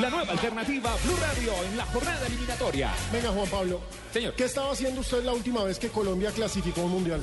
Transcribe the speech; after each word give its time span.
La 0.00 0.10
nueva 0.10 0.32
alternativa 0.32 0.94
Blue 1.04 1.16
Radio 1.16 1.52
en 1.64 1.76
la 1.76 1.86
jornada 1.86 2.26
eliminatoria. 2.26 2.92
Venga, 3.12 3.30
Juan 3.30 3.48
Pablo. 3.48 3.80
Señor. 4.12 4.34
¿Qué 4.34 4.44
estaba 4.44 4.72
haciendo 4.72 5.00
usted 5.00 5.22
la 5.24 5.32
última 5.32 5.64
vez 5.64 5.78
que 5.78 5.88
Colombia 5.88 6.30
clasificó 6.30 6.82
un 6.82 6.92
mundial? 6.92 7.20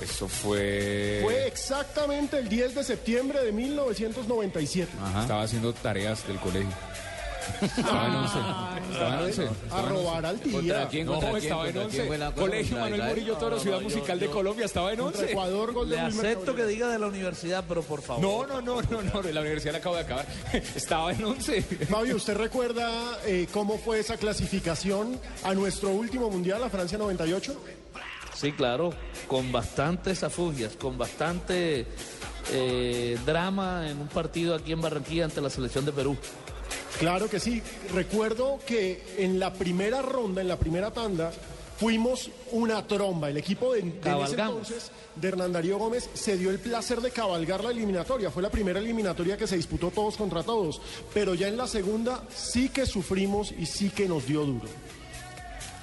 Eso 0.00 0.28
fue. 0.28 1.20
Fue 1.22 1.46
exactamente 1.46 2.38
el 2.38 2.48
10 2.48 2.74
de 2.74 2.84
septiembre 2.84 3.42
de 3.42 3.52
1997. 3.52 4.90
Estaba 5.20 5.42
haciendo 5.42 5.72
tareas 5.72 6.26
del 6.26 6.38
colegio. 6.38 6.72
Estaba 7.62 8.06
en 8.06 8.14
11. 8.14 8.38
Estaba 8.92 9.14
en 9.14 9.22
11. 9.24 9.48
A 9.70 9.82
robar 9.82 10.26
al 10.26 10.40
día. 10.40 10.88
quién? 10.88 11.08
Estaba 11.08 11.38
en 11.38 11.40
¿Contra 11.40 11.40
quién 11.40 11.78
11. 11.78 12.04
fue 12.06 12.18
la 12.18 12.30
cosa? 12.32 12.40
Colegio 12.46 12.76
¿Contra 12.78 12.90
Manuel? 12.96 13.08
Murillo 13.10 13.36
Toro, 13.36 13.58
Ciudad 13.60 13.80
Musical 13.80 14.20
de 14.20 14.26
Colombia, 14.26 14.66
estaba 14.66 14.92
en 14.92 14.98
Contra 14.98 15.20
11. 15.22 15.32
Ecuador, 15.32 15.72
gol 15.72 15.88
de 15.90 15.96
Le 15.96 16.02
acepto 16.02 16.54
que 16.54 16.66
diga 16.66 16.88
de 16.88 16.98
la 16.98 17.06
universidad, 17.06 17.64
pero 17.68 17.82
por 17.82 18.02
favor. 18.02 18.22
No, 18.22 18.46
no, 18.46 18.60
no, 18.60 18.82
no, 18.82 19.02
no, 19.02 19.22
la 19.22 19.40
universidad 19.40 19.72
la 19.72 19.78
acabo 19.78 19.96
de 19.96 20.02
acabar. 20.02 20.26
Estaba 20.74 21.12
en 21.12 21.24
11. 21.24 21.62
Fabio, 21.62 22.16
¿usted 22.16 22.36
recuerda 22.36 23.18
eh, 23.26 23.46
cómo 23.52 23.78
fue 23.78 23.98
esa 24.00 24.16
clasificación 24.16 25.18
a 25.42 25.54
nuestro 25.54 25.90
último 25.90 26.30
mundial, 26.30 26.62
a 26.62 26.70
Francia 26.70 26.98
98? 26.98 27.60
Sí, 28.34 28.52
claro, 28.52 28.90
con 29.28 29.52
bastantes 29.52 30.22
afugias, 30.24 30.76
con 30.76 30.98
bastante 30.98 31.86
eh, 32.52 33.16
drama 33.24 33.88
en 33.88 34.00
un 34.00 34.08
partido 34.08 34.54
aquí 34.54 34.72
en 34.72 34.80
Barranquilla 34.80 35.24
ante 35.24 35.40
la 35.40 35.50
selección 35.50 35.84
de 35.84 35.92
Perú. 35.92 36.16
Claro 36.98 37.28
que 37.28 37.40
sí. 37.40 37.62
Recuerdo 37.92 38.58
que 38.66 39.02
en 39.18 39.38
la 39.38 39.52
primera 39.52 40.02
ronda, 40.02 40.40
en 40.40 40.48
la 40.48 40.58
primera 40.58 40.90
tanda, 40.90 41.32
fuimos 41.78 42.30
una 42.52 42.86
tromba. 42.86 43.30
El 43.30 43.36
equipo 43.36 43.72
de, 43.72 43.80
ese 43.80 44.34
entonces 44.34 44.90
de 45.16 45.28
Hernán 45.28 45.52
Darío 45.52 45.78
Gómez 45.78 46.08
se 46.14 46.36
dio 46.36 46.50
el 46.50 46.58
placer 46.58 47.00
de 47.00 47.10
cabalgar 47.10 47.64
la 47.64 47.70
eliminatoria. 47.70 48.30
Fue 48.30 48.42
la 48.42 48.50
primera 48.50 48.78
eliminatoria 48.78 49.36
que 49.36 49.46
se 49.46 49.56
disputó 49.56 49.90
todos 49.90 50.16
contra 50.16 50.42
todos. 50.42 50.80
Pero 51.12 51.34
ya 51.34 51.48
en 51.48 51.56
la 51.56 51.66
segunda 51.66 52.22
sí 52.34 52.68
que 52.68 52.86
sufrimos 52.86 53.52
y 53.52 53.66
sí 53.66 53.90
que 53.90 54.08
nos 54.08 54.26
dio 54.26 54.44
duro. 54.44 54.68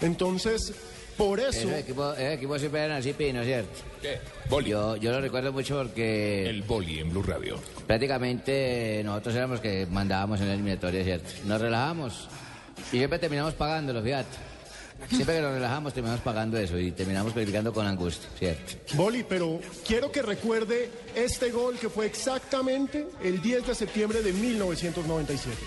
Entonces, 0.01 0.73
por 1.17 1.39
eso... 1.39 1.49
Esos 1.49 1.73
equipos, 1.73 2.17
esos 2.17 2.33
equipos 2.33 2.59
siempre 2.59 2.81
eran 2.81 2.97
así, 2.97 3.13
Pino, 3.13 3.43
¿cierto? 3.43 3.69
¿Qué? 4.01 4.19
Boli. 4.49 4.69
Yo, 4.71 4.95
yo 4.97 5.11
lo 5.11 5.21
recuerdo 5.21 5.51
mucho 5.53 5.77
porque 5.77 6.49
El 6.49 6.63
boli 6.63 6.99
en 6.99 7.09
Blue 7.09 7.23
Radio. 7.23 7.59
prácticamente 7.87 9.01
nosotros 9.05 9.35
éramos 9.35 9.59
que 9.61 9.87
mandábamos 9.89 10.39
en 10.41 10.47
la 10.47 10.53
eliminatoria, 10.53 11.03
¿cierto? 11.03 11.29
Nos 11.45 11.61
relajamos 11.61 12.27
y 12.91 12.97
siempre 12.97 13.19
terminamos 13.19 13.53
pagándolo, 13.53 14.01
fíjate. 14.01 14.37
Siempre 15.09 15.37
que 15.37 15.41
nos 15.41 15.53
relajamos 15.53 15.93
terminamos 15.93 16.21
pagando 16.21 16.57
eso 16.57 16.77
y 16.77 16.91
terminamos 16.91 17.33
criticando 17.33 17.73
con 17.73 17.87
angustia, 17.87 18.29
¿cierto? 18.37 18.73
Boli, 18.93 19.25
pero 19.27 19.59
quiero 19.85 20.11
que 20.11 20.21
recuerde 20.21 20.91
este 21.15 21.49
gol 21.49 21.77
que 21.79 21.89
fue 21.89 22.05
exactamente 22.05 23.07
el 23.23 23.41
10 23.41 23.65
de 23.67 23.75
septiembre 23.75 24.21
de 24.21 24.31
1997. 24.31 25.57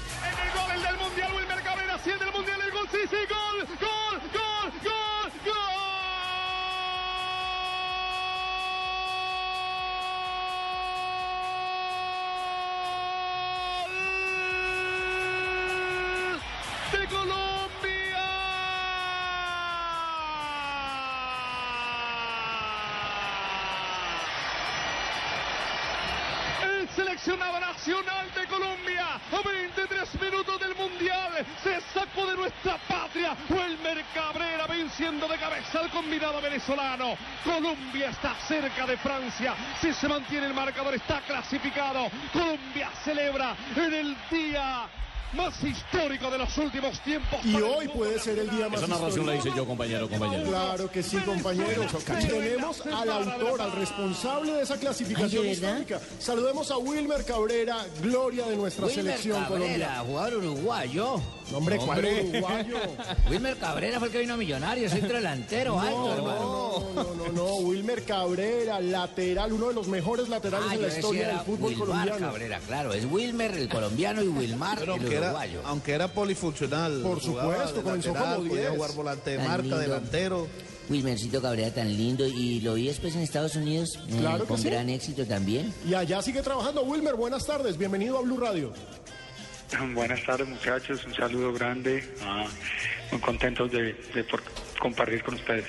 Seleccionado 26.94 27.58
nacional 27.58 28.32
de 28.34 28.46
Colombia, 28.46 29.04
a 29.32 29.48
23 29.48 30.20
minutos 30.20 30.60
del 30.60 30.76
Mundial, 30.76 31.44
se 31.62 31.80
sacó 31.92 32.24
de 32.26 32.36
nuestra 32.36 32.78
patria. 32.86 33.36
Wilmer 33.48 34.04
Cabrera 34.14 34.66
venciendo 34.68 35.26
de 35.26 35.36
cabeza 35.36 35.80
al 35.80 35.90
combinado 35.90 36.40
venezolano. 36.40 37.16
Colombia 37.42 38.10
está 38.10 38.34
cerca 38.46 38.86
de 38.86 38.96
Francia. 38.98 39.54
Si 39.80 39.92
se 39.92 40.06
mantiene 40.06 40.46
el 40.46 40.54
marcador, 40.54 40.94
está 40.94 41.20
clasificado. 41.22 42.08
Colombia 42.32 42.90
celebra 43.02 43.56
en 43.74 43.92
el 43.92 44.16
día 44.30 44.88
más 45.34 45.62
histórico 45.62 46.30
de 46.30 46.38
los 46.38 46.56
últimos 46.58 47.00
tiempos. 47.00 47.38
Y 47.44 47.56
hoy 47.56 47.88
puede 47.88 48.18
ser 48.18 48.38
el 48.38 48.50
día 48.50 48.68
más 48.68 48.82
Esa 48.82 48.88
narración 48.88 49.26
la 49.26 49.34
histórico. 49.34 49.48
hice 49.48 49.56
yo, 49.56 49.66
compañero, 49.66 50.08
compañero. 50.08 50.48
Claro 50.48 50.90
que 50.90 51.02
sí, 51.02 51.16
compañero. 51.18 51.84
Y 51.84 52.26
tenemos 52.26 52.86
al 52.86 53.10
autor, 53.10 53.60
al 53.60 53.72
responsable 53.72 54.52
de 54.52 54.62
esa 54.62 54.76
clasificación 54.78 55.46
histórica. 55.46 56.00
Saludemos 56.18 56.70
a 56.70 56.78
Wilmer 56.78 57.24
Cabrera, 57.24 57.78
gloria 58.02 58.46
de 58.46 58.56
nuestra 58.56 58.86
Wilmer 58.86 59.04
selección 59.04 59.42
Cabrera, 59.44 59.58
colombiana. 59.66 59.98
jugador 60.00 60.36
uruguayo. 60.36 61.20
Hombre, 61.52 61.76
¿cuál 61.76 62.04
uruguayo? 62.04 62.76
Wilmer 63.30 63.56
Cabrera 63.58 63.98
fue 63.98 64.08
el 64.08 64.12
que 64.12 64.18
vino 64.20 64.34
a 64.34 64.36
Millonarios, 64.36 64.92
centro 64.92 65.16
delantero, 65.16 65.78
alto, 65.78 66.12
hermano. 66.14 66.63
No, 66.80 67.04
no, 67.04 67.14
no, 67.14 67.32
no, 67.32 67.54
Wilmer 67.56 68.02
Cabrera, 68.04 68.80
lateral, 68.80 69.52
uno 69.52 69.68
de 69.68 69.74
los 69.74 69.86
mejores 69.88 70.28
laterales 70.28 70.68
Ah, 70.70 70.74
en 70.74 70.82
la 70.82 70.88
historia 70.88 71.28
del 71.28 71.38
fútbol 71.40 71.70
Wilmar 71.72 71.86
colombiano. 71.88 72.26
Cabrera, 72.26 72.58
claro, 72.66 72.92
es 72.94 73.04
Wilmer 73.04 73.50
el 73.52 73.68
colombiano 73.68 74.22
y 74.22 74.28
Wilmar 74.28 74.78
Pero 74.78 74.94
el 74.94 75.00
aunque 75.00 75.16
era, 75.16 75.26
uruguayo. 75.28 75.60
aunque 75.64 75.92
era 75.92 76.08
polifuncional. 76.08 77.00
Por 77.02 77.20
supuesto, 77.20 77.82
comenzó 77.82 78.12
lateral, 78.12 78.36
como 78.36 78.48
podía 78.48 78.62
10. 78.68 78.74
jugar 78.76 78.92
volante 78.94 79.30
de 79.30 79.38
marca, 79.38 79.62
lindo. 79.62 79.78
delantero. 79.78 80.48
Wilmercito 80.90 81.40
Cabrera 81.40 81.72
tan 81.72 81.88
lindo 81.96 82.26
y 82.26 82.60
lo 82.60 82.74
vi 82.74 82.88
después 82.88 83.14
en 83.14 83.22
Estados 83.22 83.56
Unidos 83.56 83.98
eh, 84.08 84.16
Claro 84.20 84.44
con 84.44 84.58
sí. 84.58 84.68
gran 84.68 84.90
éxito 84.90 85.24
también. 85.26 85.72
Y 85.88 85.94
allá 85.94 86.20
sigue 86.20 86.42
trabajando. 86.42 86.82
Wilmer, 86.82 87.14
buenas 87.14 87.46
tardes, 87.46 87.78
bienvenido 87.78 88.18
a 88.18 88.20
Blue 88.20 88.36
Radio. 88.38 88.72
Buenas 89.94 90.22
tardes 90.24 90.46
muchachos, 90.46 91.04
un 91.04 91.14
saludo 91.14 91.52
grande, 91.52 92.04
ah, 92.22 92.44
muy 93.10 93.20
contentos 93.20 93.72
de, 93.72 93.92
de 94.14 94.22
por 94.24 94.40
compartir 94.78 95.22
con 95.24 95.34
ustedes. 95.34 95.64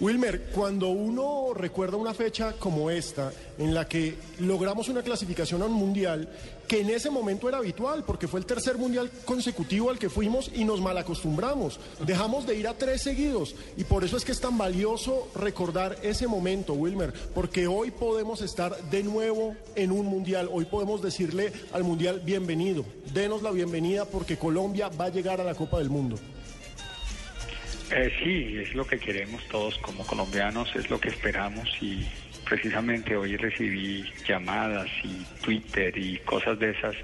Wilmer, 0.00 0.50
cuando 0.54 0.88
uno 0.88 1.54
recuerda 1.54 1.96
una 1.96 2.14
fecha 2.14 2.54
como 2.58 2.90
esta, 2.90 3.32
en 3.58 3.74
la 3.74 3.86
que 3.86 4.16
logramos 4.40 4.88
una 4.88 5.02
clasificación 5.02 5.62
a 5.62 5.66
un 5.66 5.74
mundial, 5.74 6.28
que 6.66 6.80
en 6.80 6.90
ese 6.90 7.10
momento 7.10 7.48
era 7.48 7.58
habitual, 7.58 8.02
porque 8.04 8.26
fue 8.26 8.40
el 8.40 8.46
tercer 8.46 8.78
mundial 8.78 9.10
consecutivo 9.24 9.90
al 9.90 9.98
que 9.98 10.08
fuimos 10.08 10.50
y 10.54 10.64
nos 10.64 10.80
malacostumbramos. 10.80 11.78
Dejamos 12.06 12.46
de 12.46 12.56
ir 12.56 12.66
a 12.66 12.74
tres 12.74 13.02
seguidos. 13.02 13.54
Y 13.76 13.84
por 13.84 14.04
eso 14.04 14.16
es 14.16 14.24
que 14.24 14.32
es 14.32 14.40
tan 14.40 14.56
valioso 14.56 15.28
recordar 15.34 15.98
ese 16.02 16.26
momento, 16.26 16.72
Wilmer, 16.72 17.12
porque 17.34 17.66
hoy 17.66 17.90
podemos 17.90 18.40
estar 18.40 18.74
de 18.90 19.02
nuevo 19.02 19.54
en 19.74 19.92
un 19.92 20.06
mundial. 20.06 20.48
Hoy 20.50 20.64
podemos 20.64 21.02
decirle 21.02 21.52
al 21.72 21.84
mundial 21.84 22.20
bienvenido. 22.24 22.84
Denos 23.12 23.42
la 23.42 23.50
bienvenida 23.50 24.06
porque 24.06 24.38
Colombia 24.38 24.88
va 24.88 25.06
a 25.06 25.10
llegar 25.10 25.40
a 25.40 25.44
la 25.44 25.54
Copa 25.54 25.78
del 25.78 25.90
Mundo. 25.90 26.16
Eh, 27.94 28.10
sí, 28.22 28.58
es 28.58 28.74
lo 28.74 28.86
que 28.86 28.98
queremos 28.98 29.46
todos 29.48 29.76
como 29.78 30.06
colombianos, 30.06 30.74
es 30.74 30.88
lo 30.88 30.98
que 30.98 31.10
esperamos 31.10 31.68
y 31.80 32.06
precisamente 32.48 33.16
hoy 33.16 33.36
recibí 33.36 34.04
llamadas 34.26 34.88
y 35.04 35.24
Twitter 35.42 35.96
y 35.96 36.16
cosas 36.20 36.58
de 36.58 36.70
esas 36.70 36.96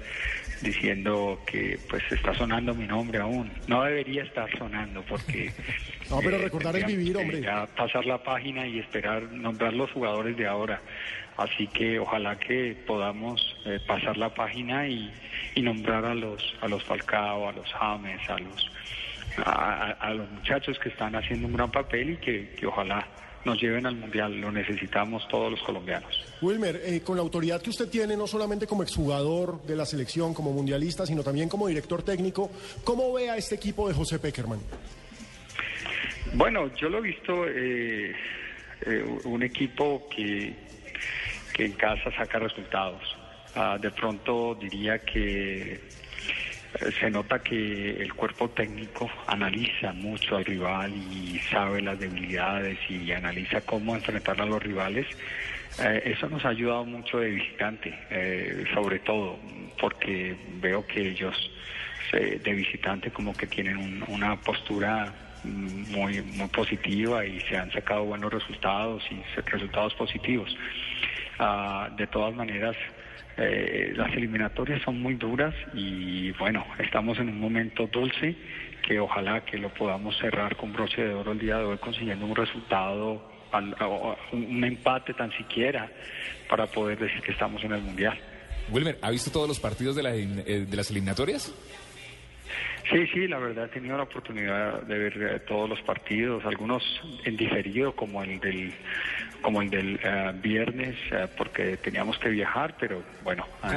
diciendo 0.61 1.41
que 1.45 1.79
pues 1.89 2.03
está 2.11 2.33
sonando 2.33 2.73
mi 2.73 2.87
nombre 2.87 3.19
aún. 3.19 3.51
No 3.67 3.83
debería 3.83 4.23
estar 4.23 4.49
sonando 4.57 5.03
porque... 5.07 5.51
No, 6.09 6.21
pero 6.23 6.39
recordar 6.39 6.75
es 6.75 6.85
tendríamos 6.85 6.97
vivir, 6.97 7.17
hombre. 7.17 7.41
Ya 7.41 7.67
pasar 7.67 8.03
la 8.03 8.23
página 8.23 8.65
y 8.65 8.79
esperar 8.79 9.31
nombrar 9.31 9.73
los 9.73 9.91
jugadores 9.91 10.35
de 10.37 10.47
ahora. 10.47 10.81
Así 11.37 11.67
que 11.67 11.99
ojalá 11.99 12.39
que 12.39 12.75
podamos 12.87 13.39
eh, 13.67 13.79
pasar 13.85 14.17
la 14.17 14.33
página 14.33 14.87
y, 14.87 15.13
y 15.53 15.61
nombrar 15.61 16.05
a 16.05 16.15
los 16.15 16.55
a 16.61 16.67
los 16.67 16.83
Falcao, 16.83 17.47
a 17.47 17.51
los 17.51 17.71
James, 17.73 18.27
a 18.27 18.39
los 18.39 18.71
a, 19.45 20.13
los 20.13 20.29
muchachos 20.31 20.77
que 20.79 20.89
están 20.89 21.15
haciendo 21.15 21.47
un 21.47 21.53
gran 21.53 21.71
papel 21.71 22.11
y 22.11 22.17
que, 22.17 22.49
que 22.51 22.65
ojalá 22.65 23.07
nos 23.45 23.61
lleven 23.61 23.85
al 23.85 23.95
mundial. 23.95 24.39
Lo 24.39 24.51
necesitamos 24.51 25.27
todos 25.27 25.51
los 25.51 25.61
colombianos. 25.61 26.25
Wilmer, 26.41 26.81
eh, 26.83 27.01
con 27.01 27.15
la 27.15 27.21
autoridad 27.21 27.61
que 27.61 27.69
usted 27.69 27.89
tiene, 27.89 28.15
no 28.15 28.27
solamente 28.27 28.67
como 28.67 28.83
exjugador 28.83 29.61
de 29.63 29.75
la 29.75 29.85
selección, 29.85 30.33
como 30.33 30.51
mundialista, 30.51 31.05
sino 31.05 31.23
también 31.23 31.49
como 31.49 31.67
director 31.67 32.03
técnico, 32.03 32.51
¿cómo 32.83 33.13
ve 33.13 33.29
a 33.29 33.37
este 33.37 33.55
equipo 33.55 33.87
de 33.87 33.93
José 33.93 34.19
Peckerman? 34.19 34.59
Bueno, 36.33 36.73
yo 36.75 36.89
lo 36.89 36.99
he 36.99 37.01
visto 37.01 37.47
eh, 37.47 38.13
eh, 38.85 39.19
un 39.23 39.41
equipo 39.41 40.07
que, 40.09 40.53
que 41.53 41.65
en 41.65 41.71
casa 41.73 42.11
saca 42.15 42.39
resultados. 42.39 43.01
Ah, 43.55 43.77
de 43.81 43.89
pronto 43.89 44.55
diría 44.55 44.99
que 44.99 45.81
se 46.99 47.09
nota 47.09 47.39
que 47.39 47.91
el 48.01 48.13
cuerpo 48.13 48.49
técnico 48.51 49.09
analiza 49.27 49.91
mucho 49.93 50.37
al 50.37 50.45
rival 50.45 50.91
y 50.95 51.39
sabe 51.51 51.81
las 51.81 51.99
debilidades 51.99 52.77
y 52.89 53.11
analiza 53.11 53.61
cómo 53.61 53.95
enfrentar 53.95 54.39
a 54.39 54.45
los 54.45 54.61
rivales. 54.61 55.07
Eh, 55.79 56.01
eso 56.05 56.29
nos 56.29 56.43
ha 56.45 56.49
ayudado 56.49 56.85
mucho 56.85 57.19
de 57.19 57.29
visitante, 57.31 57.93
eh, 58.09 58.65
sobre 58.73 58.99
todo 58.99 59.39
porque 59.79 60.35
veo 60.61 60.85
que 60.85 61.09
ellos 61.09 61.35
eh, 62.13 62.39
de 62.43 62.53
visitante 62.53 63.11
como 63.11 63.35
que 63.37 63.45
tienen 63.47 63.77
un- 63.77 64.03
una 64.07 64.35
postura 64.41 65.13
muy 65.43 66.21
muy 66.21 66.47
positiva 66.49 67.25
y 67.25 67.39
se 67.41 67.55
han 67.57 67.71
sacado 67.71 68.03
buenos 68.03 68.31
resultados 68.33 69.03
y 69.11 69.21
resultados 69.49 69.93
positivos. 69.95 70.53
Ah, 71.39 71.89
de 71.95 72.07
todas 72.07 72.33
maneras, 72.35 72.75
eh, 73.37 73.93
las 73.95 74.11
eliminatorias 74.13 74.81
son 74.83 75.01
muy 75.01 75.15
duras 75.15 75.53
y 75.73 76.31
bueno, 76.33 76.65
estamos 76.77 77.17
en 77.19 77.29
un 77.29 77.39
momento 77.39 77.87
dulce 77.87 78.35
que 78.85 78.99
ojalá 78.99 79.45
que 79.45 79.57
lo 79.57 79.73
podamos 79.73 80.17
cerrar 80.17 80.55
con 80.55 80.73
broche 80.73 81.01
de 81.01 81.13
oro 81.13 81.31
el 81.31 81.39
día 81.39 81.57
de 81.57 81.63
hoy 81.65 81.77
consiguiendo 81.77 82.25
un 82.25 82.35
resultado, 82.35 83.21
un 84.31 84.63
empate 84.63 85.13
tan 85.13 85.31
siquiera 85.31 85.89
para 86.49 86.67
poder 86.67 86.99
decir 86.99 87.21
que 87.21 87.31
estamos 87.31 87.63
en 87.63 87.73
el 87.73 87.81
Mundial. 87.81 88.17
Wilmer, 88.71 88.97
¿ha 89.01 89.09
visto 89.09 89.31
todos 89.31 89.47
los 89.47 89.59
partidos 89.59 89.95
de, 89.95 90.03
eh, 90.45 90.65
de 90.67 90.77
las 90.77 90.89
eliminatorias? 90.91 91.53
Sí, 92.89 93.05
sí, 93.13 93.27
la 93.27 93.37
verdad 93.37 93.65
he 93.65 93.67
tenido 93.67 93.97
la 93.97 94.03
oportunidad 94.03 94.81
de 94.83 94.97
ver 94.97 95.13
eh, 95.21 95.39
todos 95.47 95.69
los 95.69 95.79
partidos, 95.81 96.43
algunos 96.45 96.83
en 97.23 97.37
diferido 97.37 97.93
como 97.95 98.23
el 98.23 98.39
del 98.39 98.73
como 99.41 99.61
el 99.61 99.69
del 99.69 99.99
eh, 100.03 100.31
viernes 100.41 100.95
eh, 101.11 101.27
porque 101.37 101.77
teníamos 101.77 102.17
que 102.17 102.29
viajar, 102.29 102.75
pero 102.79 103.01
bueno. 103.23 103.45
¿Con, 103.61 103.71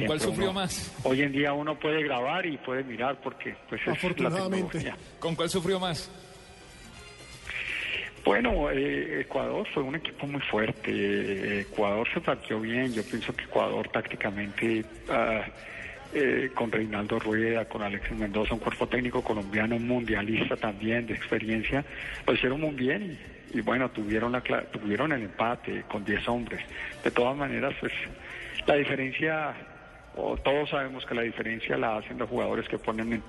con 0.00 0.06
cuál 0.06 0.20
sufrió 0.20 0.50
uno- 0.50 0.60
más? 0.60 0.94
Hoy 1.02 1.22
en 1.22 1.32
día 1.32 1.54
uno 1.54 1.78
puede 1.78 2.02
grabar 2.02 2.44
y 2.44 2.58
puede 2.58 2.84
mirar 2.84 3.16
porque 3.22 3.56
pues 3.70 3.80
es 3.80 3.86
la 3.86 3.92
Afortunadamente. 3.94 4.78
tecnología. 4.78 4.96
¿Con 5.18 5.34
cuál 5.34 5.48
sufrió 5.48 5.80
más? 5.80 6.10
Bueno, 8.24 8.70
eh, 8.70 9.22
Ecuador 9.22 9.66
fue 9.72 9.82
un 9.82 9.94
equipo 9.94 10.26
muy 10.26 10.40
fuerte. 10.42 11.60
Ecuador 11.60 12.06
se 12.12 12.20
partió 12.20 12.60
bien. 12.60 12.92
Yo 12.92 13.02
pienso 13.02 13.34
que 13.34 13.44
Ecuador 13.44 13.88
tácticamente, 13.88 14.84
ah, 15.08 15.42
eh, 16.12 16.50
con 16.54 16.72
Reinaldo 16.72 17.18
Rueda, 17.18 17.64
con 17.66 17.82
Alexis 17.82 18.16
Mendoza, 18.16 18.54
un 18.54 18.60
cuerpo 18.60 18.86
técnico 18.88 19.22
colombiano 19.22 19.78
mundialista 19.78 20.56
también 20.56 21.06
de 21.06 21.14
experiencia, 21.14 21.84
lo 22.26 22.34
hicieron 22.34 22.60
muy 22.60 22.74
bien 22.74 23.18
y, 23.52 23.60
bueno, 23.60 23.90
tuvieron, 23.90 24.32
la, 24.32 24.40
tuvieron 24.40 25.12
el 25.12 25.22
empate 25.22 25.82
con 25.88 26.04
10 26.04 26.28
hombres. 26.28 26.60
De 27.04 27.10
todas 27.10 27.36
maneras, 27.36 27.74
pues 27.80 27.92
la 28.66 28.74
diferencia, 28.74 29.54
o 30.14 30.36
todos 30.36 30.70
sabemos 30.70 31.04
que 31.06 31.14
la 31.14 31.22
diferencia 31.22 31.76
la 31.76 31.98
hacen 31.98 32.18
los 32.18 32.28
jugadores 32.28 32.68
que 32.68 32.78
ponen 32.78 33.12
en- 33.14 33.22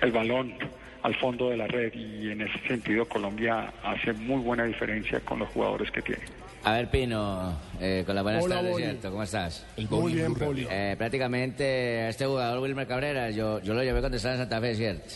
el 0.00 0.12
balón 0.12 0.54
al 1.02 1.14
fondo 1.16 1.50
de 1.50 1.56
la 1.56 1.66
red 1.66 1.92
y 1.94 2.30
en 2.30 2.42
ese 2.42 2.58
sentido 2.68 3.06
Colombia 3.08 3.72
hace 3.82 4.12
muy 4.12 4.42
buena 4.42 4.64
diferencia 4.64 5.20
con 5.20 5.38
los 5.38 5.48
jugadores 5.48 5.90
que 5.90 6.02
tiene. 6.02 6.22
A 6.62 6.72
ver, 6.72 6.90
Pino, 6.90 7.54
eh, 7.80 8.02
con 8.04 8.14
las 8.14 8.22
buenas 8.22 8.44
Hola, 8.44 8.56
tardes, 8.56 8.72
Boli. 8.72 8.84
¿cierto? 8.84 9.10
¿Cómo 9.10 9.22
estás? 9.22 9.64
El 9.76 9.88
Muy 9.88 10.12
bien, 10.14 10.34
Poli. 10.34 10.66
Eh, 10.70 10.94
prácticamente 10.98 11.64
a 11.64 12.08
este 12.10 12.26
jugador 12.26 12.60
Wilmer 12.60 12.86
Cabrera, 12.86 13.30
yo, 13.30 13.60
yo 13.60 13.72
lo 13.72 13.82
llevé 13.82 14.00
cuando 14.00 14.16
estaba 14.16 14.34
en 14.34 14.40
Santa 14.40 14.60
Fe, 14.60 14.74
¿cierto? 14.74 15.14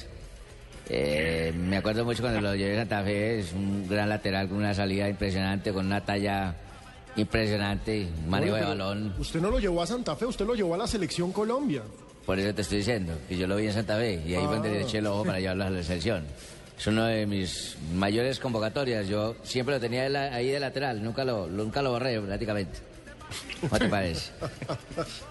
Eh, 0.88 1.52
me 1.54 1.78
acuerdo 1.78 2.04
mucho 2.04 2.22
cuando 2.22 2.40
lo 2.40 2.54
llevé 2.54 2.76
a 2.76 2.80
Santa 2.80 3.02
Fe, 3.02 3.40
es 3.40 3.52
un 3.52 3.86
gran 3.88 4.08
lateral 4.08 4.48
con 4.48 4.58
una 4.58 4.72
salida 4.72 5.08
impresionante, 5.08 5.72
con 5.72 5.86
una 5.86 6.00
talla 6.02 6.54
impresionante, 7.16 8.08
manejo 8.26 8.54
de 8.56 8.62
Oye, 8.62 8.70
balón. 8.70 9.14
Usted 9.18 9.40
no 9.40 9.50
lo 9.50 9.58
llevó 9.58 9.82
a 9.82 9.86
Santa 9.86 10.16
Fe, 10.16 10.24
usted 10.24 10.46
lo 10.46 10.54
llevó 10.54 10.74
a 10.74 10.78
la 10.78 10.86
selección 10.86 11.30
Colombia. 11.30 11.82
Por 12.24 12.38
eso 12.38 12.54
te 12.54 12.62
estoy 12.62 12.78
diciendo, 12.78 13.12
que 13.28 13.36
yo 13.36 13.46
lo 13.46 13.56
vi 13.56 13.66
en 13.66 13.74
Santa 13.74 13.96
Fe 13.96 14.22
y 14.26 14.34
ahí 14.34 14.44
fue 14.46 14.54
donde 14.54 14.70
le 14.70 14.82
eché 14.82 14.98
el 14.98 15.06
ojo 15.06 15.24
para 15.24 15.40
llevarlo 15.40 15.64
a 15.64 15.70
la 15.70 15.82
selección. 15.82 16.24
Es 16.78 16.86
una 16.86 17.08
de 17.08 17.26
mis 17.26 17.76
mayores 17.94 18.38
convocatorias. 18.38 19.06
Yo 19.06 19.36
siempre 19.42 19.76
lo 19.76 19.80
tenía 19.80 20.04
ahí 20.34 20.48
de 20.48 20.60
lateral, 20.60 21.02
nunca 21.02 21.24
lo, 21.24 21.46
nunca 21.46 21.82
lo 21.82 21.92
borré 21.92 22.20
prácticamente. 22.20 22.94
¿Cómo 23.60 23.78
te 23.78 23.88
parece? 23.88 24.32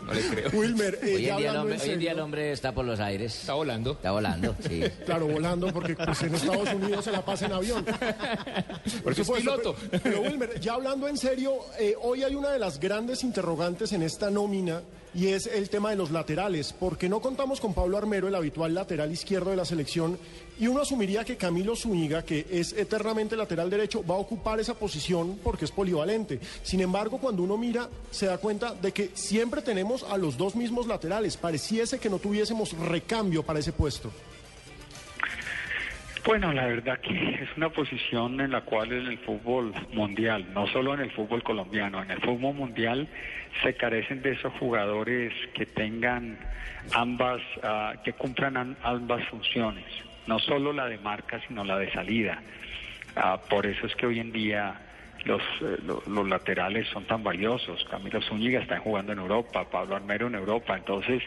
No 0.05 0.13
le 0.13 0.21
creo. 0.21 0.49
Wilmer, 0.51 0.99
eh, 1.03 1.15
Hoy 1.15 1.29
en, 1.29 1.37
día 1.37 1.51
el 1.51 1.57
hombre, 1.57 1.75
en 1.75 1.81
hoy 1.81 1.89
en 1.89 1.99
día 1.99 2.09
el 2.09 2.15
serio, 2.15 2.23
hombre 2.23 2.51
está 2.51 2.71
por 2.71 2.85
los 2.85 2.99
aires. 2.99 3.39
Está 3.39 3.53
volando. 3.53 3.91
Está 3.91 4.11
volando, 4.11 4.55
sí. 4.67 4.81
Claro, 5.05 5.27
volando, 5.27 5.71
porque 5.71 5.95
pues, 5.95 6.23
en 6.23 6.35
Estados 6.35 6.73
Unidos 6.73 7.05
se 7.05 7.11
la 7.11 7.23
pasa 7.23 7.45
en 7.45 7.53
avión. 7.53 7.85
Porque 9.03 9.21
es 9.21 9.29
piloto. 9.29 9.75
Pero, 9.91 10.03
pero, 10.03 10.21
Wilmer, 10.21 10.59
ya 10.59 10.73
hablando 10.73 11.07
en 11.07 11.17
serio, 11.17 11.53
eh, 11.79 11.95
hoy 12.01 12.23
hay 12.23 12.35
una 12.35 12.49
de 12.49 12.59
las 12.59 12.79
grandes 12.79 13.23
interrogantes 13.23 13.91
en 13.93 14.03
esta 14.03 14.29
nómina 14.29 14.81
y 15.13 15.27
es 15.27 15.47
el 15.47 15.69
tema 15.69 15.91
de 15.91 15.95
los 15.95 16.11
laterales, 16.11 16.73
porque 16.77 17.09
no 17.09 17.21
contamos 17.21 17.59
con 17.59 17.73
Pablo 17.73 17.97
Armero, 17.97 18.27
el 18.27 18.35
habitual 18.35 18.73
lateral 18.73 19.11
izquierdo 19.11 19.51
de 19.51 19.55
la 19.55 19.65
selección, 19.65 20.17
y 20.59 20.67
uno 20.67 20.81
asumiría 20.81 21.23
que 21.23 21.37
Camilo 21.37 21.75
Zúñiga, 21.75 22.23
que 22.23 22.45
es 22.51 22.73
eternamente 22.73 23.35
lateral 23.35 23.69
derecho, 23.69 24.05
va 24.05 24.15
a 24.15 24.19
ocupar 24.19 24.59
esa 24.59 24.73
posición 24.73 25.39
porque 25.43 25.65
es 25.65 25.71
polivalente. 25.71 26.39
Sin 26.63 26.81
embargo, 26.81 27.17
cuando 27.17 27.43
uno 27.43 27.57
mira, 27.57 27.89
se 28.11 28.27
da 28.27 28.37
cuenta 28.37 28.73
de 28.73 28.91
que 28.91 29.11
siempre 29.13 29.61
tenemos 29.61 30.03
a 30.03 30.17
los 30.17 30.37
dos 30.37 30.55
mismos 30.55 30.87
laterales. 30.87 31.37
Pareciese 31.37 31.99
que 31.99 32.09
no 32.09 32.19
tuviésemos 32.19 32.73
recambio 32.77 33.43
para 33.43 33.59
ese 33.59 33.71
puesto. 33.71 34.11
Bueno, 36.25 36.53
la 36.53 36.67
verdad 36.67 36.99
que 36.99 37.11
es 37.43 37.49
una 37.57 37.67
posición 37.69 38.39
en 38.39 38.51
la 38.51 38.61
cual 38.61 38.93
en 38.93 39.07
el 39.07 39.17
fútbol 39.19 39.73
mundial, 39.91 40.45
no 40.53 40.65
solo 40.67 40.93
en 40.93 41.01
el 41.01 41.11
fútbol 41.11 41.43
colombiano, 41.43 42.01
en 42.01 42.11
el 42.11 42.19
fútbol 42.21 42.53
mundial 42.55 43.09
se 43.61 43.75
carecen 43.75 44.21
de 44.21 44.31
esos 44.31 44.53
jugadores 44.53 45.33
que 45.53 45.65
tengan 45.65 46.37
ambas, 46.93 47.41
ah, 47.61 47.95
que 48.05 48.13
cumplan 48.13 48.55
am- 48.55 48.75
ambas 48.83 49.25
funciones, 49.27 49.83
no 50.25 50.39
solo 50.39 50.71
la 50.71 50.85
de 50.87 50.97
marca, 50.97 51.41
sino 51.45 51.65
la 51.65 51.77
de 51.77 51.91
salida. 51.91 52.41
Ah, 53.17 53.41
por 53.49 53.65
eso 53.65 53.85
es 53.85 53.93
que 53.95 54.05
hoy 54.05 54.19
en 54.19 54.31
día 54.31 54.75
los, 55.25 55.41
eh, 55.61 55.77
lo- 55.85 56.03
los 56.05 56.27
laterales 56.27 56.87
son 56.89 57.05
tan 57.05 57.23
valiosos. 57.23 57.83
Camilo 57.89 58.21
Zúñiga 58.21 58.59
está 58.59 58.79
jugando 58.79 59.13
en 59.13 59.19
Europa, 59.19 59.69
Pablo 59.69 59.95
Armero 59.95 60.27
en 60.27 60.35
Europa. 60.35 60.75
Entonces, 60.75 61.23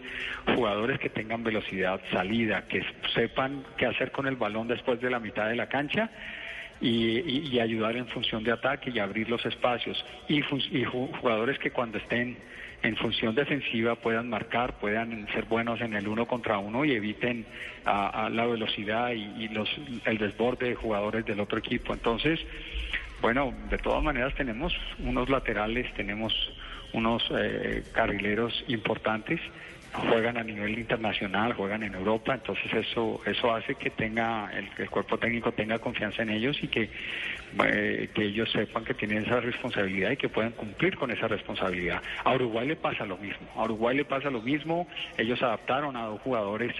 jugadores 0.54 0.98
que 0.98 1.08
tengan 1.10 1.42
velocidad, 1.42 2.00
salida, 2.12 2.66
que 2.68 2.82
sepan 3.14 3.64
qué 3.78 3.86
hacer 3.86 4.10
con 4.12 4.26
el 4.26 4.36
balón 4.36 4.68
después 4.68 5.00
de 5.00 5.10
la 5.10 5.18
mitad 5.20 5.48
de 5.48 5.56
la 5.56 5.68
cancha 5.68 6.10
y, 6.80 7.18
y- 7.20 7.48
y 7.52 7.60
ayudar 7.60 7.96
en 7.96 8.06
función 8.08 8.44
de 8.44 8.52
ataque 8.52 8.90
y 8.90 8.98
abrir 8.98 9.28
los 9.30 9.44
espacios. 9.46 10.04
Y, 10.28 10.38
y 10.40 10.84
ju- 10.84 11.10
jugadores 11.20 11.58
que 11.58 11.70
cuando 11.70 11.96
estén 11.98 12.36
en 12.82 12.96
función 12.96 13.34
defensiva 13.34 13.94
puedan 13.96 14.28
marcar, 14.28 14.78
puedan 14.78 15.26
ser 15.32 15.46
buenos 15.46 15.80
en 15.80 15.94
el 15.94 16.06
uno 16.06 16.26
contra 16.26 16.58
uno 16.58 16.84
y 16.84 16.92
eviten 16.92 17.46
a 17.86 18.28
la 18.30 18.44
velocidad 18.46 19.12
y, 19.12 19.44
y 19.44 19.48
los, 19.48 19.68
el 20.04 20.18
desborde 20.18 20.68
de 20.68 20.74
jugadores 20.74 21.24
del 21.24 21.40
otro 21.40 21.58
equipo. 21.58 21.94
Entonces, 21.94 22.38
bueno, 23.20 23.52
de 23.70 23.78
todas 23.78 24.02
maneras 24.02 24.34
tenemos 24.34 24.74
unos 24.98 25.28
laterales, 25.28 25.92
tenemos 25.94 26.32
unos 26.92 27.22
eh, 27.36 27.82
carrileros 27.92 28.64
importantes, 28.68 29.40
juegan 29.92 30.36
a 30.36 30.44
nivel 30.44 30.78
internacional, 30.78 31.54
juegan 31.54 31.82
en 31.82 31.94
Europa, 31.94 32.34
entonces 32.34 32.72
eso 32.72 33.20
eso 33.24 33.54
hace 33.54 33.74
que 33.76 33.90
tenga 33.90 34.50
el, 34.52 34.90
cuerpo 34.90 35.18
técnico 35.18 35.52
tenga 35.52 35.78
confianza 35.78 36.22
en 36.22 36.30
ellos 36.30 36.58
y 36.62 36.68
que 36.68 36.90
eh, 37.64 38.10
que 38.14 38.22
ellos 38.22 38.50
sepan 38.52 38.84
que 38.84 38.94
tienen 38.94 39.24
esa 39.24 39.40
responsabilidad 39.40 40.10
y 40.10 40.16
que 40.16 40.28
puedan 40.28 40.52
cumplir 40.52 40.96
con 40.96 41.10
esa 41.10 41.28
responsabilidad. 41.28 42.02
A 42.24 42.34
Uruguay 42.34 42.68
le 42.68 42.76
pasa 42.76 43.06
lo 43.06 43.16
mismo, 43.16 43.48
a 43.56 43.64
Uruguay 43.64 43.96
le 43.96 44.04
pasa 44.04 44.30
lo 44.30 44.42
mismo, 44.42 44.86
ellos 45.16 45.42
adaptaron 45.42 45.96
a 45.96 46.04
dos 46.04 46.20
jugadores, 46.20 46.74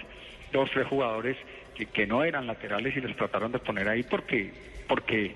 dos 0.51 0.69
tres 0.71 0.87
jugadores 0.87 1.37
que, 1.77 1.85
que 1.87 2.07
no 2.07 2.23
eran 2.23 2.47
laterales 2.47 2.95
y 2.97 3.01
les 3.01 3.15
trataron 3.15 3.51
de 3.51 3.59
poner 3.59 3.87
ahí 3.87 4.03
porque 4.03 4.51
porque 4.87 5.35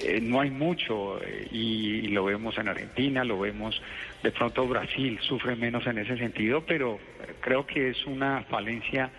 eh, 0.00 0.20
no 0.22 0.40
hay 0.40 0.50
mucho 0.50 1.22
eh, 1.22 1.48
y, 1.52 1.96
y 1.96 2.08
lo 2.08 2.24
vemos 2.24 2.56
en 2.58 2.68
Argentina, 2.68 3.24
lo 3.24 3.38
vemos 3.38 3.80
de 4.22 4.32
pronto 4.32 4.66
Brasil 4.66 5.18
sufre 5.22 5.54
menos 5.54 5.86
en 5.86 5.98
ese 5.98 6.16
sentido, 6.16 6.62
pero 6.66 6.98
creo 7.40 7.66
que 7.66 7.90
es 7.90 8.06
una 8.06 8.42
falencia 8.44 9.10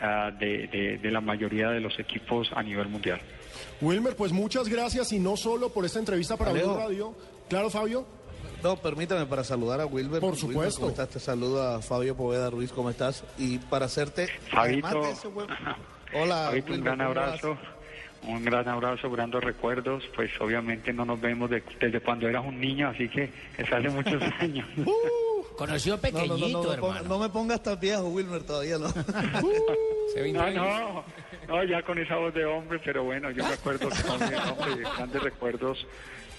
ah, 0.00 0.30
de, 0.38 0.66
de- 0.68 0.98
de 0.98 1.10
la 1.10 1.20
mayoría 1.20 1.68
de 1.70 1.80
los 1.80 1.98
equipos 1.98 2.50
a 2.54 2.62
nivel 2.62 2.88
mundial. 2.88 3.20
Wilmer, 3.82 4.16
pues 4.16 4.32
muchas 4.32 4.68
gracias 4.68 5.12
y 5.12 5.18
no 5.20 5.36
solo 5.36 5.68
por 5.70 5.84
esta 5.84 5.98
entrevista 5.98 6.36
para. 6.36 6.52
Blue 6.52 6.76
Radio. 6.76 7.14
Claro, 7.48 7.68
Fabio. 7.70 8.06
No, 8.62 8.76
permítame 8.76 9.26
para 9.26 9.44
saludar 9.44 9.80
a 9.82 9.86
Wilber. 9.86 10.20
Por 10.20 10.32
Wilber, 10.32 10.40
supuesto. 10.40 10.80
¿Cómo 10.80 10.90
estás? 10.92 11.10
Te 11.10 11.20
saluda 11.20 11.80
Fabio 11.82 12.16
Poveda 12.16 12.48
Ruiz, 12.50 12.72
¿cómo 12.72 12.88
estás? 12.90 13.22
Y 13.38 13.58
para 13.58 13.84
hacerte... 13.86 14.28
Fabito, 14.50 14.86
además 14.88 15.06
de 15.06 15.10
ese 15.12 15.28
buen- 15.28 15.48
Hola, 16.12 16.46
Fabito, 16.48 16.72
un 16.72 16.84
gran 16.84 17.00
abrazo. 17.00 17.56
Un 18.22 18.44
gran 18.44 18.66
abrazo, 18.68 19.10
grandes 19.10 19.42
recuerdos. 19.44 20.02
Pues 20.14 20.30
obviamente 20.40 20.92
no 20.92 21.04
nos 21.04 21.20
vemos 21.20 21.48
de- 21.50 21.62
desde 21.80 22.00
cuando 22.00 22.28
eras 22.28 22.44
un 22.44 22.58
niño, 22.60 22.88
así 22.88 23.08
que 23.08 23.30
es 23.56 23.72
hace 23.72 23.88
muchos 23.88 24.20
años. 24.40 24.66
Conoció 25.56 25.92
No, 25.92 25.96
no, 25.96 26.02
pequeñito, 26.02 26.36
no, 26.36 26.48
no, 26.48 26.58
me 26.70 26.76
ponga- 26.78 26.96
hermano. 26.96 27.08
no 27.08 27.18
me 27.18 27.28
pongas 27.28 27.62
tan 27.62 27.78
viejo, 27.80 28.02
Wilmer, 28.08 28.42
todavía 28.42 28.78
no. 28.78 28.88
Se 30.14 30.22
ve 30.22 30.32
No, 30.32 30.50
no, 30.50 31.04
no, 31.48 31.64
ya 31.64 31.82
con 31.82 31.98
esa 31.98 32.16
voz 32.16 32.34
de 32.34 32.44
hombre, 32.44 32.80
pero 32.84 33.04
bueno, 33.04 33.30
yo 33.30 33.44
me 33.46 33.54
acuerdo 33.54 33.88
que 33.88 34.82
grandes 34.96 35.22
recuerdos 35.22 35.86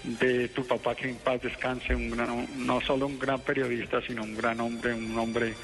de 0.04 0.48
tu 0.48 0.64
papá 0.66 0.94
que 0.94 1.08
en 1.10 1.16
paz 1.16 1.42
descanse, 1.42 1.94
un 1.94 2.10
gran- 2.10 2.46
no 2.66 2.80
solo 2.80 3.06
un 3.06 3.18
gran 3.18 3.40
periodista, 3.40 4.00
sino 4.02 4.22
un 4.22 4.36
gran 4.36 4.60
hombre, 4.60 4.94
un 4.94 5.18
hombre 5.18 5.54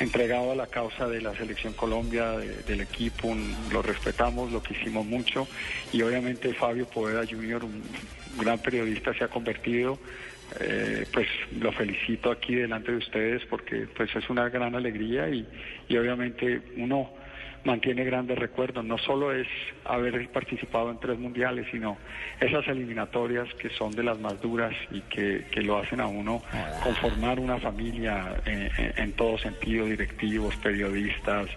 entregado 0.00 0.52
a 0.52 0.54
la 0.56 0.66
causa 0.66 1.06
de 1.08 1.20
la 1.22 1.34
selección 1.36 1.72
Colombia, 1.72 2.32
de- 2.32 2.62
del 2.64 2.80
equipo, 2.82 3.34
lo 3.72 3.82
respetamos, 3.82 4.52
lo 4.52 4.62
quisimos 4.62 5.06
mucho 5.06 5.46
y 5.92 6.02
obviamente 6.02 6.52
Fabio 6.54 6.86
Poveda 6.86 7.24
Jr., 7.24 7.64
un 7.64 7.82
gran 8.38 8.58
periodista, 8.58 9.14
se 9.14 9.24
ha 9.24 9.28
convertido. 9.28 9.98
eh, 10.60 11.04
pues 11.12 11.26
lo 11.58 11.72
felicito 11.72 12.30
aquí 12.30 12.54
delante 12.54 12.92
de 12.92 12.98
ustedes 12.98 13.44
porque 13.46 13.88
pues 13.96 14.14
es 14.14 14.30
una 14.30 14.48
gran 14.48 14.76
alegría 14.76 15.28
y, 15.28 15.44
y 15.88 15.96
obviamente 15.96 16.62
uno 16.76 17.10
mantiene 17.66 18.04
grandes 18.04 18.38
recuerdos. 18.38 18.84
No 18.84 18.96
solo 18.96 19.32
es 19.34 19.46
haber 19.84 20.28
participado 20.30 20.90
en 20.90 20.98
tres 20.98 21.18
mundiales, 21.18 21.66
sino 21.70 21.98
esas 22.40 22.66
eliminatorias 22.68 23.52
que 23.54 23.68
son 23.70 23.90
de 23.92 24.02
las 24.02 24.18
más 24.18 24.40
duras 24.40 24.72
y 24.90 25.00
que, 25.02 25.44
que 25.50 25.60
lo 25.60 25.76
hacen 25.78 26.00
a 26.00 26.06
uno 26.06 26.40
conformar 26.82 27.38
una 27.40 27.58
familia 27.58 28.40
eh, 28.46 28.70
en 28.96 29.12
todo 29.12 29.36
sentido, 29.38 29.84
directivos, 29.86 30.56
periodistas, 30.56 31.48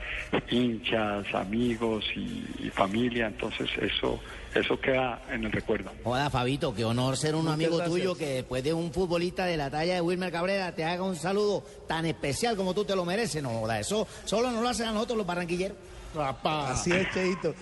hinchas, 0.49 1.33
amigos 1.33 2.05
y, 2.15 2.43
y 2.65 2.69
familia. 2.71 3.27
Entonces 3.27 3.69
eso, 3.79 4.19
eso 4.55 4.79
queda 4.79 5.21
en 5.31 5.45
el 5.45 5.51
recuerdo. 5.51 5.91
Hola, 6.03 6.29
Fabito, 6.29 6.73
qué 6.73 6.83
honor 6.83 7.15
ser 7.17 7.35
un 7.35 7.41
Muchas 7.41 7.53
amigo 7.53 7.77
gracias. 7.77 7.95
tuyo 7.95 8.15
que 8.15 8.25
después 8.27 8.63
de 8.63 8.73
un 8.73 8.91
futbolista 8.91 9.45
de 9.45 9.57
la 9.57 9.69
talla 9.69 9.93
de 9.93 10.01
Wilmer 10.01 10.31
Cabrera 10.31 10.73
te 10.73 10.83
haga 10.83 11.03
un 11.03 11.15
saludo 11.15 11.63
tan 11.87 12.05
especial 12.05 12.55
como 12.55 12.73
tú 12.73 12.83
te 12.83 12.95
lo 12.95 13.05
mereces. 13.05 13.43
No, 13.43 13.71
eso 13.71 14.07
solo 14.25 14.51
nos 14.51 14.61
lo 14.63 14.69
hacen 14.69 14.87
a 14.87 14.91
nosotros 14.91 15.17
los 15.19 15.27
barranquilleros. 15.27 15.77
Así 16.71 16.91
es, 16.91 17.11
Cheito. 17.11 17.53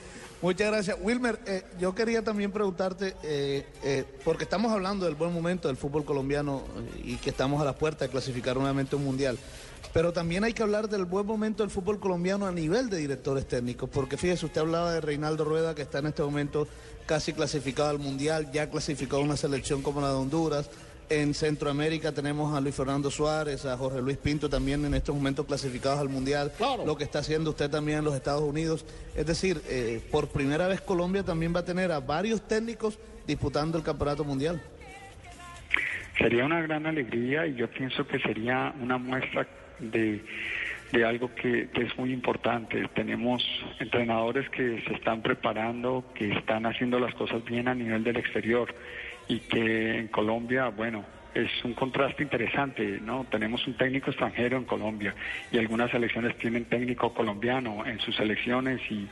Muchas 0.42 0.68
gracias. 0.68 0.98
Wilmer, 1.01 1.39
eh, 1.48 1.63
yo 1.80 1.96
quería 1.96 2.24
también 2.24 2.51
preguntarte, 2.51 3.16
eh, 3.24 3.66
eh, 3.84 4.06
porque 4.24 4.44
estamos 4.44 4.72
hablando 4.72 5.06
del 5.06 5.16
buen 5.16 5.34
momento 5.34 5.68
del 5.68 5.77
fútbol 5.77 6.06
colombiano 6.06 6.62
y 7.04 7.16
que 7.16 7.32
estamos 7.32 7.60
a 7.60 7.66
la 7.66 7.74
puerta 7.74 8.06
de 8.06 8.12
clasificar 8.12 8.56
nuevamente 8.56 8.96
un 8.96 9.04
mundial, 9.04 9.39
pero 9.94 10.13
también 10.13 10.44
hay 10.44 10.54
que 10.54 10.62
hablar 10.62 10.89
del 10.89 11.06
buen 11.06 11.25
momento 11.25 11.63
del 11.63 11.72
fútbol 11.72 12.00
colombiano 12.00 12.46
a 12.46 12.51
nivel 12.51 12.88
de 12.92 12.98
directores 12.98 13.48
técnicos, 13.48 13.89
porque 13.89 14.16
fíjese, 14.16 14.46
usted 14.46 14.62
hablaba 14.62 14.94
de 14.94 15.01
Reinaldo 15.01 15.44
Rueda, 15.44 15.74
que 15.74 15.82
está 15.82 16.00
en 16.00 16.08
este 16.08 16.22
momento 16.22 16.68
casi 17.08 17.34
clasificado 17.34 17.89
al 17.89 17.98
mundial, 17.98 18.51
ya 18.51 18.70
clasificado 18.70 19.24
a 19.24 19.25
una 19.25 19.38
selección 19.38 19.82
como 19.82 20.01
la 20.01 20.10
de 20.10 20.16
Honduras. 20.16 20.70
En 21.10 21.34
Centroamérica 21.34 22.12
tenemos 22.12 22.54
a 22.54 22.60
Luis 22.60 22.76
Fernando 22.76 23.10
Suárez, 23.10 23.66
a 23.66 23.78
Jorge 23.78 24.02
Luis 24.02 24.18
Pinto 24.18 24.50
también 24.50 24.84
en 24.84 24.94
estos 24.94 25.16
momentos 25.16 25.46
clasificados 25.46 26.00
al 26.00 26.10
Mundial. 26.10 26.52
Lo 26.86 26.98
que 26.98 27.06
está 27.06 27.20
haciendo 27.20 27.52
usted 27.52 27.70
también 27.70 28.00
en 28.00 28.04
los 28.04 28.14
Estados 28.14 28.42
Unidos. 28.42 28.86
Es 29.16 29.26
decir, 29.26 29.62
eh, 29.70 30.02
por 30.12 30.28
primera 30.28 30.68
vez 30.68 30.82
Colombia 30.82 31.24
también 31.24 31.56
va 31.56 31.62
a 31.62 31.66
tener 31.66 31.94
a 31.94 32.02
varios 32.02 32.46
técnicos 32.46 33.00
disputando 33.26 33.78
el 33.78 33.86
Campeonato 33.86 34.26
Mundial. 34.26 34.62
Sería 36.18 36.44
una 36.44 36.62
gran 36.62 36.86
alegría 36.86 37.48
y 37.48 37.56
yo 37.56 37.70
pienso 37.70 38.06
que 38.06 38.20
sería 38.20 38.74
una 38.82 38.98
muestra 38.98 39.48
de, 39.80 40.26
de 40.92 41.06
algo 41.06 41.34
que, 41.36 41.70
que 41.70 41.84
es 41.84 41.98
muy 41.98 42.12
importante. 42.12 42.86
Tenemos 42.94 43.46
entrenadores 43.80 44.50
que 44.50 44.84
se 44.86 44.94
están 44.94 45.22
preparando, 45.22 46.04
que 46.14 46.34
están 46.34 46.66
haciendo 46.66 47.00
las 47.00 47.14
cosas 47.16 47.46
bien 47.46 47.70
a 47.70 47.76
nivel 47.76 48.04
del 48.04 48.18
exterior 48.18 48.76
y 49.27 49.39
que 49.39 50.00
en 50.00 50.07
Colombia, 50.07 50.69
bueno, 50.69 51.05
es 51.34 51.50
un 51.63 51.74
contraste 51.74 52.24
interesante, 52.24 53.00
¿no? 53.01 53.25
Tenemos 53.29 53.65
un 53.67 53.75
técnico 53.75 54.10
extranjero 54.10 54.57
en 54.57 54.63
Colombia 54.65 55.13
y 55.51 55.57
algunas 55.57 55.91
selecciones 55.91 56.36
tienen 56.38 56.65
técnico 56.65 57.13
colombiano 57.13 57.86
en 57.86 58.00
sus 58.00 58.15
selecciones 58.15 58.81
y 58.89 59.07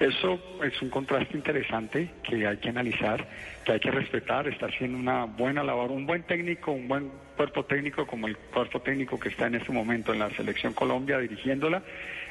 eso 0.00 0.40
es 0.62 0.82
un 0.82 0.90
contraste 0.90 1.36
interesante 1.36 2.10
que 2.22 2.46
hay 2.46 2.56
que 2.56 2.68
analizar, 2.68 3.26
que 3.64 3.72
hay 3.72 3.80
que 3.80 3.92
respetar, 3.92 4.48
está 4.48 4.66
haciendo 4.66 4.98
una 4.98 5.24
buena 5.24 5.62
labor, 5.62 5.92
un 5.92 6.04
buen 6.04 6.24
técnico, 6.24 6.72
un 6.72 6.88
buen 6.88 7.10
cuerpo 7.36 7.64
técnico 7.64 8.06
como 8.06 8.26
el 8.26 8.36
cuerpo 8.36 8.80
técnico 8.80 9.18
que 9.18 9.28
está 9.28 9.46
en 9.46 9.54
este 9.54 9.72
momento 9.72 10.12
en 10.12 10.18
la 10.18 10.30
selección 10.30 10.74
Colombia 10.74 11.18
dirigiéndola, 11.18 11.82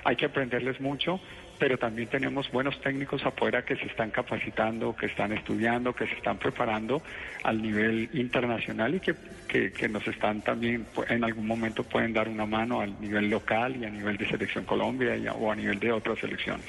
hay 0.03 0.15
que 0.15 0.25
aprenderles 0.25 0.81
mucho, 0.81 1.21
pero 1.63 1.77
también 1.77 2.09
tenemos 2.09 2.51
buenos 2.51 2.77
técnicos 2.81 3.25
afuera 3.25 3.63
que 3.63 3.77
se 3.77 3.85
están 3.85 4.11
capacitando, 4.11 4.93
que 4.97 5.05
están 5.05 5.31
estudiando, 5.31 5.95
que 5.95 6.05
se 6.07 6.13
están 6.15 6.37
preparando 6.37 7.01
al 7.41 7.61
nivel 7.61 8.09
internacional 8.11 8.95
y 8.95 8.99
que, 8.99 9.15
que, 9.47 9.71
que 9.71 9.87
nos 9.87 10.05
están 10.05 10.41
también, 10.41 10.85
pues, 10.93 11.09
en 11.09 11.23
algún 11.23 11.47
momento 11.47 11.85
pueden 11.85 12.11
dar 12.11 12.27
una 12.27 12.45
mano 12.45 12.81
al 12.81 12.99
nivel 12.99 13.29
local 13.29 13.77
y 13.77 13.85
a 13.85 13.89
nivel 13.89 14.17
de 14.17 14.27
selección 14.27 14.65
Colombia 14.65 15.15
y 15.15 15.25
a- 15.25 15.31
o 15.31 15.53
a 15.53 15.55
nivel 15.55 15.79
de 15.79 15.93
otras 15.93 16.19
selecciones. 16.19 16.67